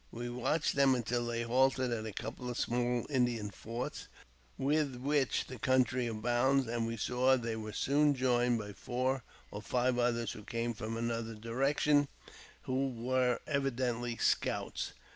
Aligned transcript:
We 0.11 0.31
watched 0.31 0.73
them 0.75 0.95
until 0.95 1.27
they 1.27 1.43
halted 1.43 1.91
at 1.91 2.07
a 2.07 2.11
couple 2.11 2.49
of 2.49 2.57
small 2.57 3.05
Indian 3.07 3.51
forts, 3.51 4.07
with 4.57 4.95
which 4.95 5.45
the 5.45 5.59
country 5.59 6.07
abounds, 6.07 6.65
and 6.65 6.87
we 6.87 6.97
saw 6.97 7.37
they 7.37 7.55
were 7.55 7.71
soon 7.71 8.15
joined 8.15 8.57
by 8.57 8.73
four 8.73 9.23
or 9.51 9.61
five 9.61 9.99
others 9.99 10.31
who 10.31 10.41
came 10.43 10.73
from 10.73 10.97
another 10.97 11.35
direction, 11.35 11.97
and 11.97 12.07
who 12.63 12.87
were 12.89 13.41
evidently 13.45 14.17
scouts. 14.17 14.93